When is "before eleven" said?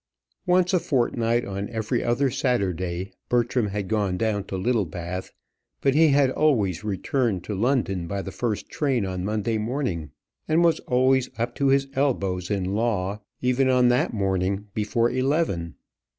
14.73-15.75